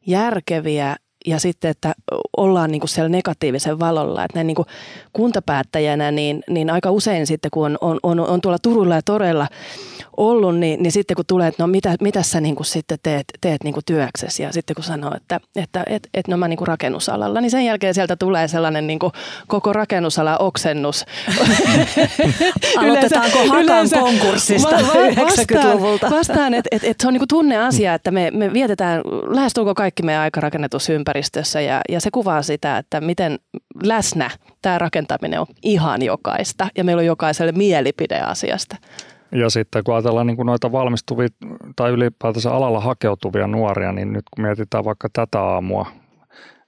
[0.07, 1.93] järkeviä ja sitten, että
[2.37, 4.25] ollaan niin kuin siellä negatiivisen valolla.
[4.25, 4.67] Että näin niin kuin
[5.13, 9.47] kuntapäättäjänä, niin, niin aika usein sitten, kun on, on, on, tuolla Turulla ja Torella
[10.21, 13.25] ollut, niin, niin sitten kun tulee, että no mitä, mitä sä niin kuin sitten teet,
[13.41, 16.57] teet niin kuin työksesi ja sitten kun sanoo, että, että et, et no mä niin
[16.57, 19.13] kuin rakennusalalla, niin sen jälkeen sieltä tulee sellainen niin kuin
[19.47, 21.05] koko rakennusala oksennus.
[22.77, 26.09] Aloitetaanko Hakan yleensä, konkurssista va- va- 90-luvulta?
[26.09, 30.03] Vastaan, että et, et se on niin kuin tunneasia, että me, me vietetään lähestulkoon kaikki
[30.03, 33.39] meidän aika rakennetussa ympäristössä ja, ja se kuvaa sitä, että miten
[33.83, 34.29] läsnä
[34.61, 38.75] tämä rakentaminen on ihan jokaista ja meillä on jokaiselle mielipide asiasta.
[39.31, 41.27] Ja sitten kun ajatellaan niin kuin noita valmistuvia
[41.75, 45.85] tai ylipäätänsä alalla hakeutuvia nuoria, niin nyt kun mietitään vaikka tätä aamua,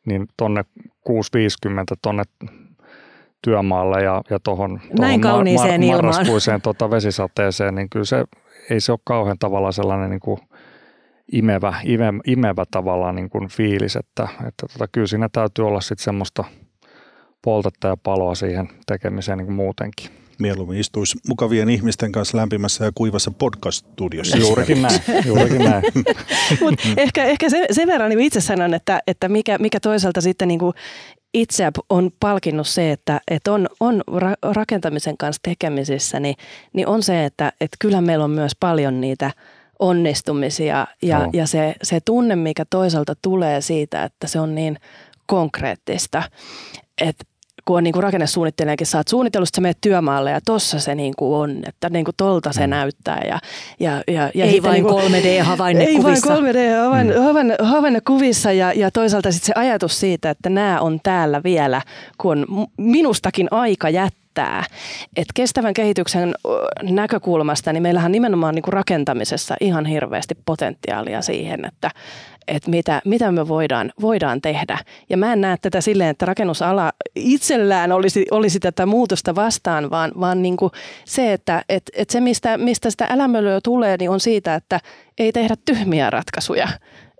[0.06, 0.66] niin tonne
[1.10, 1.16] 6.50
[2.02, 2.24] tonne
[3.42, 8.24] työmaalle ja, ja tuohon Näin kauniiseen mar- mar- marraskuiseen tota vesisateeseen, niin kyllä se
[8.70, 10.40] ei se ole kauhean tavallaan sellainen niin kuin
[11.32, 16.04] imevä, imevä, imevä tavallaan niin kuin fiilis, että, että tota, kyllä siinä täytyy olla sitten
[16.04, 16.44] semmoista
[17.42, 20.23] poltetta ja paloa siihen tekemiseen niin kuin muutenkin.
[20.44, 24.38] Mieluummin istuisi mukavien ihmisten kanssa lämpimässä ja kuivassa podcast-studiossa.
[24.38, 25.00] Juurikin näin.
[25.26, 25.84] Juurikin näin.
[26.62, 30.48] Mut ehkä, ehkä sen, sen verran niin itse sanon, että, että mikä, mikä toisaalta sitten
[30.48, 30.74] niin kuin
[31.34, 34.04] itse on palkinnut se, että, että on, on
[34.42, 36.36] rakentamisen kanssa tekemisissä, niin,
[36.74, 39.32] niin on se, että, että kyllä meillä on myös paljon niitä
[39.80, 41.30] onnistumisia ja, no.
[41.34, 44.78] ja se, se tunne, mikä toisaalta tulee siitä, että se on niin
[45.26, 46.24] konkreettista.
[47.02, 47.24] Että
[47.66, 51.14] kun on niin kuin rakennesuunnittelijakin, sä oot suunnitellut, sä menet työmaalle ja tossa se niin
[51.18, 52.70] kuin on, että niin kuin tolta se mm.
[52.70, 53.22] näyttää.
[53.28, 53.40] Ja,
[53.80, 56.34] ja, ja, ja ei vain niin 3D-havainnekuvissa.
[56.34, 58.58] Ei vain 3D-havainnekuvissa mm.
[58.58, 61.82] ja, ja toisaalta sitten se ajatus siitä, että nämä on täällä vielä,
[62.18, 62.46] kun
[62.78, 64.24] minustakin aika jättää
[65.16, 66.36] että kestävän kehityksen
[66.82, 71.92] näkökulmasta, niin meillähän nimenomaan niin kuin rakentamisessa ihan hirveästi potentiaalia siihen, että,
[72.48, 74.78] että mitä, mitä me voidaan, voidaan tehdä.
[75.10, 80.12] Ja mä en näe tätä silleen, että rakennusala itsellään olisi, olisi tätä muutosta vastaan, vaan,
[80.20, 80.72] vaan niin kuin
[81.06, 84.80] se, että et, et se mistä, mistä sitä älämölyä tulee, niin on siitä, että
[85.18, 86.68] ei tehdä tyhmiä ratkaisuja.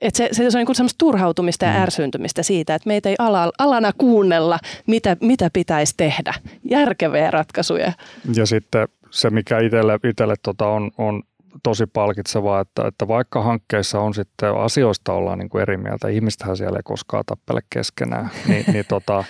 [0.02, 1.82] Et se, se on niin semmoista turhautumista ja mm.
[1.82, 6.34] ärsyyntymistä siitä, että meitä ei ala, alana kuunnella, mitä, mitä pitäisi tehdä.
[6.70, 7.92] Järkeviä ratkaisuja.
[8.36, 11.24] Ja sitten se, mikä itselle, itselle tota on, on
[11.64, 16.58] tosi palkitsevaa, että, että vaikka hankkeissa on sitten asioista ollaan niin kuin eri mieltä, ihmistähän
[16.58, 19.24] siellä ei koskaan tappele keskenään, niin, niin, tota,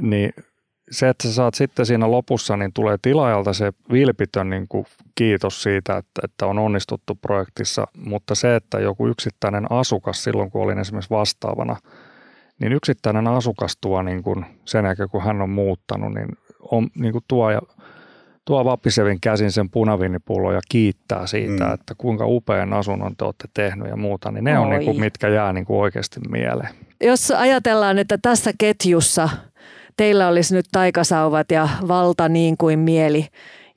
[0.00, 0.32] niin
[0.90, 5.62] se, että sä saat sitten siinä lopussa, niin tulee tilaajalta se vilpitön niin kuin kiitos
[5.62, 10.78] siitä, että, että on onnistuttu projektissa, mutta se, että joku yksittäinen asukas silloin, kun olin
[10.78, 11.76] esimerkiksi vastaavana,
[12.60, 16.28] niin yksittäinen asukas tuo niin kuin sen jälkeen, kun hän on muuttanut, niin,
[16.60, 17.60] on, niin kuin tuo ja
[18.44, 21.74] tuo vapisevin käsin sen punavinnipullon ja kiittää siitä, mm.
[21.74, 24.64] että kuinka upean asunnon te olette tehnyt ja muuta, niin ne Oi.
[24.64, 26.68] on niin kuin, mitkä jää niin kuin oikeasti mieleen.
[27.00, 29.28] Jos ajatellaan, että tässä ketjussa
[29.96, 33.26] teillä olisi nyt taikasauvat ja valta niin kuin mieli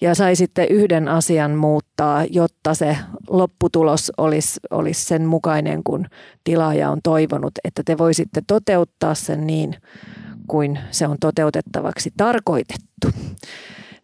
[0.02, 2.98] ja saisitte yhden asian muuttaa, jotta se
[3.30, 6.06] lopputulos olisi, olisi sen mukainen, kun
[6.44, 9.76] tilaaja on toivonut, että te voisitte toteuttaa sen niin
[10.48, 13.08] kuin se on toteutettavaksi tarkoitettu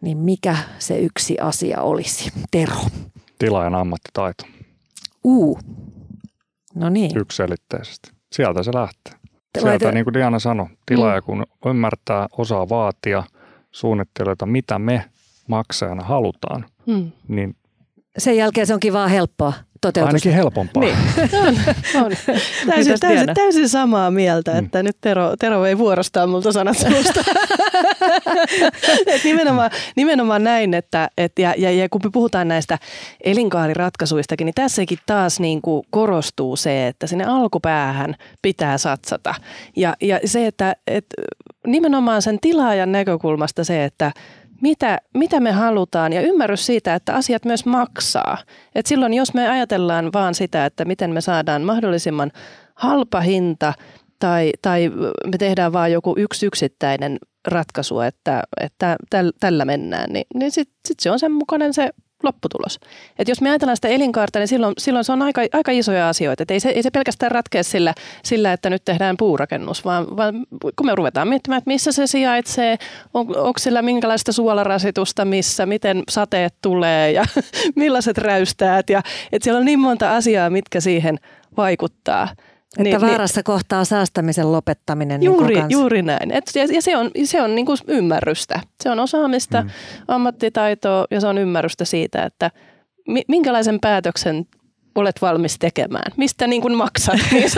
[0.00, 2.32] niin mikä se yksi asia olisi?
[2.50, 2.76] Tero.
[3.38, 4.44] Tilaajan ammattitaito.
[5.24, 5.58] Uu.
[6.74, 7.18] No niin.
[7.18, 8.10] Yksiselitteisesti.
[8.32, 9.12] Sieltä se lähtee.
[9.58, 9.92] Sieltä, Laite...
[9.92, 11.24] niin kuin Diana sanoi, tilaaja mm.
[11.24, 13.24] kun ymmärtää, osaa vaatia
[13.72, 15.04] suunnittelijoita, mitä me
[15.48, 17.12] maksajana halutaan, mm.
[17.28, 17.56] niin
[18.18, 20.14] sen jälkeen se onkin vaan helppoa toteutusta.
[20.14, 20.82] Ainakin helpompaa.
[20.82, 20.96] Niin.
[21.44, 21.56] on,
[22.04, 22.12] on.
[22.66, 24.86] Täysin, täysin, täysin samaa mieltä, että mm.
[24.86, 27.24] nyt Tero, Tero ei vuorostaa multa sanat suusta.
[29.06, 32.78] et nimenomaan, nimenomaan näin, että et, ja, ja, ja kun me puhutaan näistä
[33.24, 39.34] elinkaariratkaisuistakin, niin tässäkin taas niin kuin korostuu se, että sinne alkupäähän pitää satsata.
[39.76, 41.06] Ja, ja se, että et,
[41.66, 44.12] nimenomaan sen tilaajan näkökulmasta se, että
[44.60, 48.38] mitä, mitä me halutaan ja ymmärrys siitä, että asiat myös maksaa.
[48.74, 52.32] Et silloin jos me ajatellaan vaan sitä, että miten me saadaan mahdollisimman
[52.74, 53.74] halpa hinta
[54.18, 54.88] tai, tai
[55.26, 57.18] me tehdään vaan joku yksi yksittäinen
[57.48, 58.96] ratkaisu, että, että
[59.40, 61.90] tällä mennään, niin, niin sitten sit se on sen mukainen se
[62.22, 62.78] lopputulos.
[63.18, 66.42] Et jos me ajatellaan sitä elinkaarta, niin silloin, silloin se on aika, aika isoja asioita.
[66.42, 70.46] Et ei, se, ei se pelkästään ratkea sillä, sillä, että nyt tehdään puurakennus, vaan, vaan
[70.76, 72.78] kun me ruvetaan miettimään, että missä se sijaitsee,
[73.14, 77.24] on, onko sillä minkälaista suolarasitusta, missä, miten sateet tulee ja
[77.76, 78.90] millaiset räystäät.
[78.90, 79.02] Ja,
[79.32, 81.18] et siellä on niin monta asiaa, mitkä siihen
[81.56, 82.28] vaikuttaa.
[82.78, 85.20] Että niin, vaarassa niin, kohtaa säästämisen lopettaminen.
[85.20, 86.30] Niin juuri, niin juuri näin.
[86.30, 88.60] Et, ja, ja se on, se on niin kuin ymmärrystä.
[88.82, 89.70] Se on osaamista, mm.
[90.08, 92.50] ammattitaitoa ja se on ymmärrystä siitä, että
[93.28, 94.46] minkälaisen päätöksen
[94.94, 96.12] olet valmis tekemään?
[96.16, 97.50] Mistä niin kuin maksat niin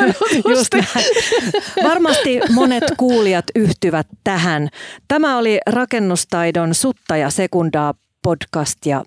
[0.57, 0.75] Just
[1.83, 4.69] Varmasti monet kuulijat yhtyvät tähän.
[5.09, 9.05] Tämä oli rakennustaidon sutta ja sekundaa podcast ja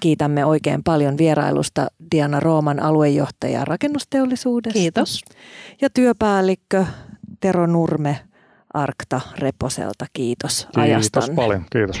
[0.00, 4.78] Kiitämme oikein paljon vierailusta Diana Rooman aluejohtaja rakennusteollisuudesta.
[4.78, 5.20] Kiitos.
[5.80, 6.86] Ja työpäällikkö
[7.40, 8.18] Tero Nurme
[8.74, 10.06] Arkta Reposelta.
[10.12, 11.34] Kiitos, Kiitos ajastanne.
[11.34, 12.00] paljon, kiitos.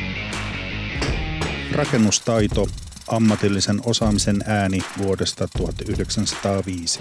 [1.72, 2.66] Rakennustaito,
[3.08, 7.00] ammatillisen osaamisen ääni vuodesta 1905.